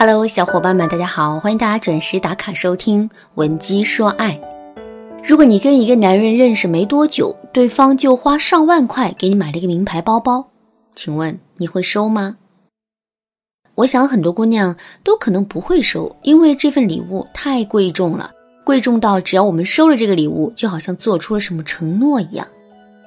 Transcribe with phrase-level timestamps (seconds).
[0.00, 4.40] Hello，小伙伴们，大家好，欢迎大家准时打卡收听《闻鸡说爱》。
[5.24, 10.50] 如果你跟一个男人认识没多久，对方就花上万块给你买了一个名牌包包，
[10.94, 12.36] 请问你会收吗？
[13.74, 18.30] 我想很多姑娘都可能不会收，因为这份礼物太贵重了，
[18.64, 22.46] 贵重到只要我们收了这个礼物，就好像做出了什么承诺一样。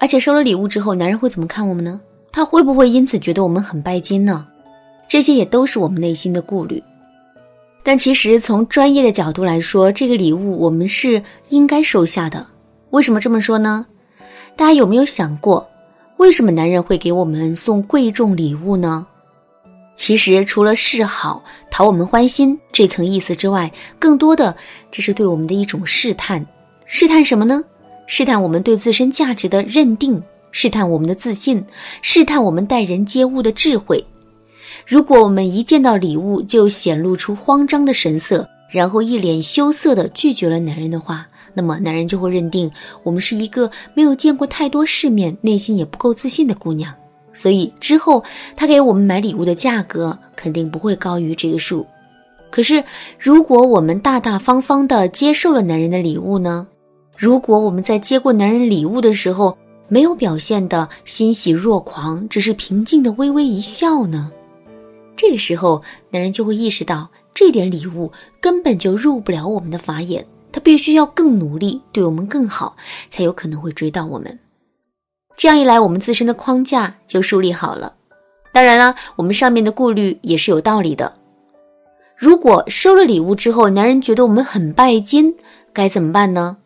[0.00, 2.00] 而且收了礼物之后，男人会怎么看我们呢？
[2.32, 4.48] 他会不会因此觉得我们很拜金呢？
[5.08, 6.82] 这些也都是我们内心的顾虑，
[7.82, 12.46] 但其实从专业的角度来说，这个礼物我们是应该收下的。
[12.90, 13.86] 为什么这么说呢？
[14.56, 15.68] 大家有没有想过，
[16.16, 19.06] 为什么男人会给我们送贵重礼物呢？
[19.94, 24.56] 其实除了示好、讨我们欢心这层意思之外，更多的
[24.90, 26.44] 这是对我们的一种试探。
[26.86, 27.62] 试探什么呢？
[28.06, 31.64] 试探我们对自身价值的认定，试探我们的自信，
[32.00, 34.04] 试探我们待人接物的智慧。
[34.86, 42.70] 如果我们一见到礼物就显露出慌张的神色，然后一脸羞涩地拒绝了男人的话，那么男人就会认定
[43.02, 46.92] 我们是一个没有见过太多世面、内心也不够自信的姑娘。
[47.34, 48.22] 所以之后
[48.54, 51.86] 他给我们买礼物的价格肯定不会高于这个数。
[52.50, 52.84] 可是
[53.18, 56.66] 如果我们大大方方地接受了男人的礼物呢？
[57.16, 59.56] 如果我们在接过男人礼物的时候
[59.88, 64.30] 没有表现的欣喜若狂，只是平静的微微一笑呢？
[65.16, 68.10] 这个时候，男人就会意识到，这点礼物
[68.40, 72.76] 根本就入不了我们的法眼，他必须要更努力，对我们更好，
[73.08, 74.38] 才有可能会追到我们。
[75.36, 77.94] 这样一来，我们自身的框架就树立好了。
[78.52, 81.14] 当然了，我们上面的顾虑也是有道理的。
[82.16, 85.34] 如果收了礼物之后，男人觉得我们很拜金，
[85.72, 86.58] 该怎么办呢？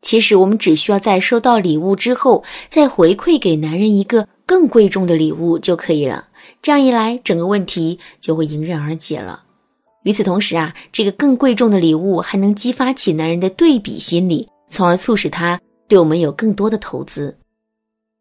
[0.00, 4.28] 其实，我们只需要在收到礼物之后，再回馈给男人一个。
[4.48, 6.28] 更贵重的礼物就可以了，
[6.62, 9.42] 这样一来，整个问题就会迎刃而解了。
[10.04, 17.36] 与此同时啊，这个更贵重的礼物还能激发起男人的对比心理，从而促使他对我们有更多的投资。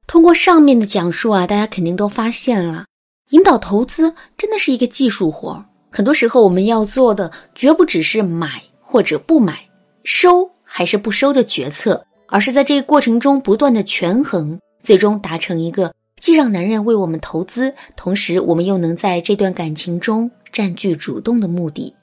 [0.06, 2.84] 通过上面的讲述啊，大家肯定都发现了，
[3.30, 5.64] 引导投资真的是一个技术活。
[5.90, 9.58] 很多时候，我们要做的绝不只是买或者不买、
[10.04, 15.94] 收还是不收的决策，而是在这个过程中不断的权衡，最终达成一个。
[16.28, 21.96] 既让男人为我们投资，同时我们又能在这段感情中占据主动的目的。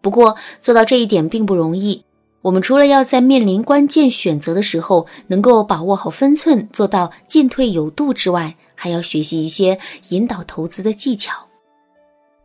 [0.00, 2.02] 不过做到这一点并不容易。
[2.40, 9.78] 我们除了要在面临关键选择的时候能够把握好分寸，做到进退有度之外，还要学习一些
[10.08, 11.46] 引导投资的技巧。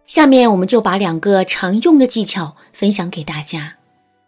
[0.05, 3.73] 下面我们就把两个常用的技巧分享给大家。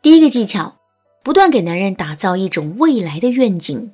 [0.01, 0.73] 第一个技巧，
[1.21, 3.91] 不断给男人打造一种未来的愿景。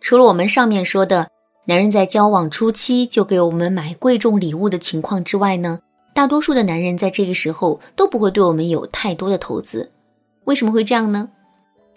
[0.00, 1.28] 除了我们上面说的。
[1.68, 5.80] 男人在交往初期就给我们买贵重礼物的情况之外呢，
[6.14, 9.90] 大多数的男人在这个时候都不会对我们有太多的投资。
[10.44, 11.28] 为什么会这样呢？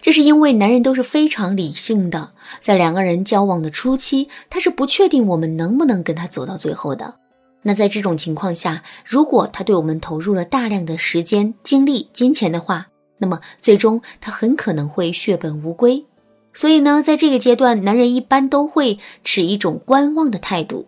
[0.00, 7.14] 这是因为男人都是非常理性的，在两个人交往的初期，他是不确定我们能不能跟他走到最后的。
[7.62, 12.88] 那在这种情况下，如果他对我们投入了大量的时间、精力、金钱的话，
[13.18, 16.04] 那么最终他很可能会血本无归。
[16.52, 20.86] 所以呢，在这个阶段，男人一般都会持一种观望的态度。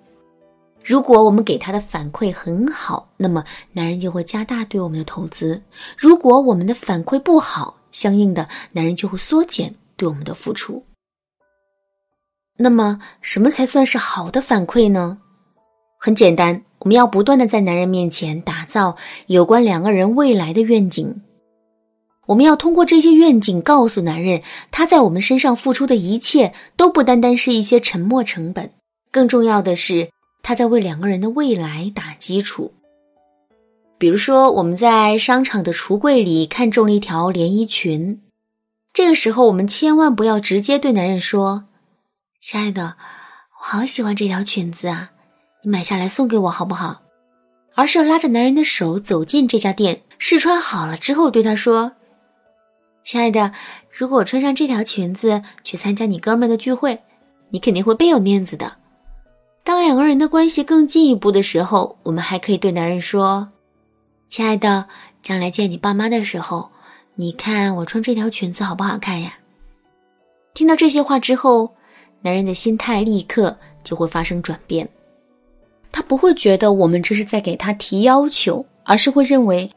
[0.84, 5.60] 如果我们给他的反馈很好，那么男人就会加大对我们的投资；
[5.96, 10.84] 如果我们的反馈不好，相应的男人就会缩减对我们的付出。
[12.56, 15.18] 那么，什么才算是好的反馈呢？
[15.98, 18.96] 很简单，我们要不断的在男人面前打造
[19.28, 21.22] 有关两个人未来的愿景。
[22.26, 28.70] 我们要通过这些愿景告诉男人，他在我们身上付出的一切都不单单是一些沉没成本，
[29.10, 30.10] 更重要的是
[30.42, 32.72] 他在为两个人的未来打基础。
[33.98, 38.20] 比如说，我们在商场的橱柜里看中了一条连衣裙，
[38.92, 41.64] 这个时候我们千万不要直接对男人说
[42.40, 42.96] ：“亲爱的，
[43.60, 45.10] 我好喜欢这条裙子啊，
[45.62, 47.02] 你买下来送给我好不好？”
[47.74, 51.92] 而是要拉着男人的手走进这家店，试穿好了之后对他说。
[53.02, 53.52] 亲爱的，
[53.90, 57.00] 如果我穿上这条裙子去参加你哥们的聚会，
[57.50, 58.72] 你肯定会倍有面子的。
[59.64, 63.48] 当两个人的关系更进一步的时候，我们还可以对男人说
[64.28, 64.86] ：“亲爱的，
[65.22, 66.70] 将来见你爸妈的时候，
[67.14, 69.34] 你看我穿这条裙子好不好看呀？”
[70.54, 71.74] 听到这些话之后，
[72.22, 74.88] 男人的心态立刻就会发生转变，
[75.90, 79.70] 他不会觉得我们这是在给他提要求，而是会认为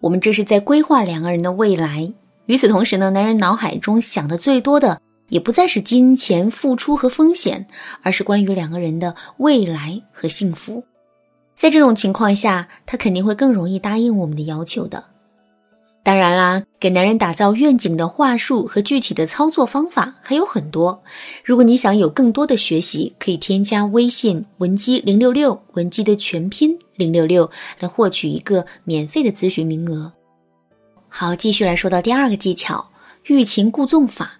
[0.00, 2.12] 我们这是在规划两个人的未来。
[2.46, 7.66] 与此同时呢，男人脑海中想的最多的也不再是金钱付出和风险，
[8.02, 10.84] 而是关于两个人的未来和幸福。
[11.56, 15.04] 在这种情况下，他肯定会更容易答应我们的要求的。
[16.02, 21.02] 当然啦，给男人打造愿景的话术和具体的操作方法还有很多。
[21.42, 30.12] 如果你想有更多的学习，可以添加微信文姬零六六，文姬的全拼零六六，来获取一个免费的咨询名额。
[31.16, 32.90] 好，继续来说到第二个技巧——
[33.26, 34.32] 欲擒故纵法。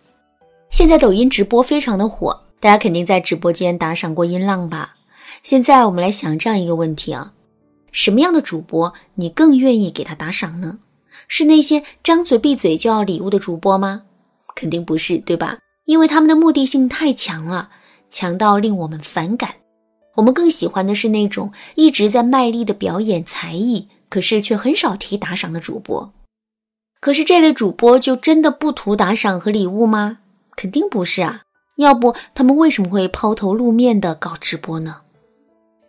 [0.73, 4.97] 现在抖音直播非常的火，大家肯定在直播间打赏过音浪吧？
[5.45, 7.33] 现在我们来想这样一个问题啊：
[7.93, 10.81] 什么样的主播你更愿意给他打赏呢？
[11.29, 14.03] 是那些张嘴闭嘴就要礼物的主播吗？
[14.57, 15.57] 肯定不是，对吧？
[15.85, 17.71] 因为他们的目的性太强了，
[18.11, 19.55] 强到令我们反感。
[20.17, 26.13] 我们更喜欢的是那种一直在卖力的表演才艺，可是却很少提打赏的主播。
[27.05, 30.21] 可是这类主播就真的不图打赏和礼物吗？
[30.57, 31.43] 肯定不是啊！
[31.77, 35.03] 要不他们为什么会抛头露面的搞直播呢？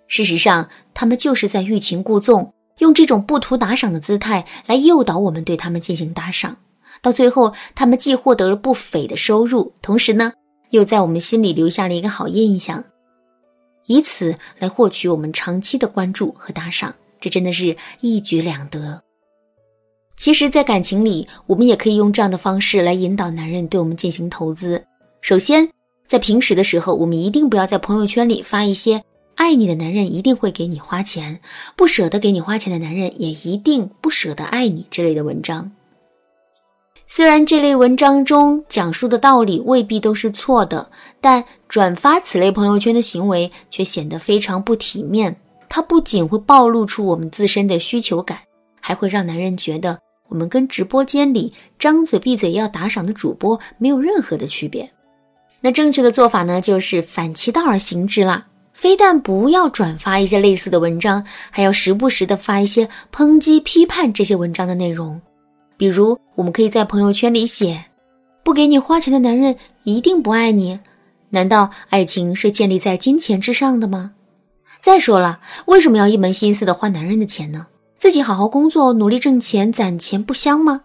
[0.09, 2.53] 事实上，他们就是在欲擒故纵。
[2.79, 6.57] 用这种不图打赏的姿态来诱导我们对他们进行打赏，
[7.01, 10.33] 到最后，他们既获得了不菲的收入，同时呢，
[10.71, 12.83] 又在我们心里留下了一个好印象，
[13.85, 19.01] 以此来获取我们长期的关注和打赏，这真的是一举两得。
[20.17, 24.83] 其实，在感情里，我们也可以用这样的方式来引导男人对我们进行投资。
[25.21, 25.69] 首先，
[26.07, 29.03] 在平时的时候，我们一定不要在朋友圈里发一些。
[29.35, 31.37] 爱你的男人一定会给你花钱，
[31.75, 34.87] 不舍得给你花钱的男人也一定不舍得爱你。
[34.89, 35.69] 之类的文章，
[37.05, 40.89] 虽然这类文章中讲述的道理未必都是错的，
[41.19, 45.35] 但转发此类朋友圈的行为却显得非常不体面。
[45.67, 48.39] 它不仅会暴露出我们自身的需求感，
[48.79, 54.89] 还会让男人觉得我们跟直播间里张嘴闭嘴要打赏的主播没有任何的区别。
[55.61, 58.45] 那正确的做法呢，就是反其道而行之啦。
[58.73, 65.19] 非但不要转发一些类似的文章，还要时不时的发一些抨击、批判这些文章的内容。
[65.77, 67.85] 比如，我们可以在朋友圈里写
[68.43, 70.77] ：“不给你花钱的男人一定不爱你。
[71.29, 74.11] 难道爱情是建立在金钱之上的吗？
[74.81, 77.65] 再说了，为什么要一门心思的花男人的钱呢？
[77.97, 80.81] 自己好好工作，努力挣钱、攒钱不香吗？”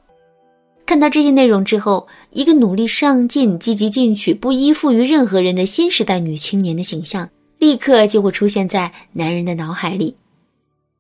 [0.86, 7.28] 看到这些内容之后，一个努力上进、积极进取、不依附于任何人的新时代女青年的形象。
[7.58, 10.16] 立刻就会出现在男人的脑海里。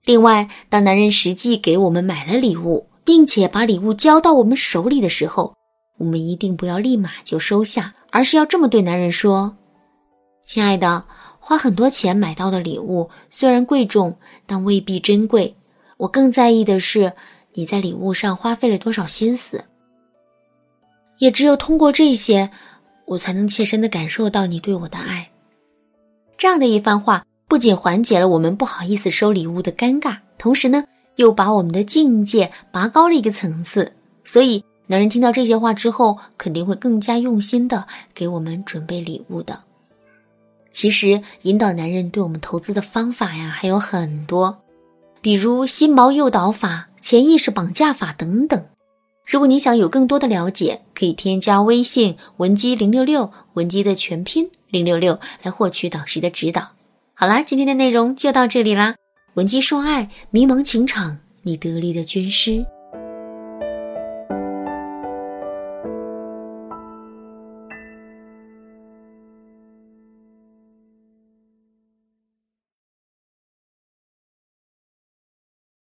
[0.04, 5.54] 另外，当男人实际给我们买了礼物，并且把礼物交到我们手里的时候，
[5.96, 9.56] 我们一定不要立马就收下，而是要这么对男人说
[10.44, 11.06] ：“亲爱的，
[11.38, 15.56] 花很多钱买到的礼物虽然贵重，但未必珍贵。
[16.00, 17.12] 我更在意的是
[17.52, 19.62] 你在礼物上花费了多少心思。
[21.18, 22.50] 也只有通过这些，
[23.04, 25.30] 我才能切身的感受到你对我的爱。”
[26.38, 30.84] 这样的一番话，不仅缓解了我们不好意思收礼物的尴尬，同时呢，
[31.16, 33.92] 又把我们的境界拔高了一个层次。
[34.24, 39.60] 所以，男人听到这些话之后，肯定会更加用心的给我们准备礼物的。
[40.72, 44.56] 其实，引导男人对我们投资的方法呀，还有很多，
[45.20, 48.64] 比如心锚诱导法、潜意识绑架法等等。
[49.26, 56.70] 如果你想有更多的了解，可以添加微信文姬零六六，文姬的全拼零六六，来获取导师的指导。
[57.14, 58.96] 好啦，今天的内容就到这里啦。
[59.34, 62.64] 文姬说爱，迷茫情场，你得力的军师。